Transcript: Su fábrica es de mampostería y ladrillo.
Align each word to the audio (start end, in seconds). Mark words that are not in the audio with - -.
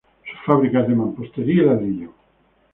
Su 0.23 0.45
fábrica 0.47 0.79
es 0.79 0.87
de 0.87 0.95
mampostería 0.95 1.61
y 1.61 1.65
ladrillo. 1.67 2.09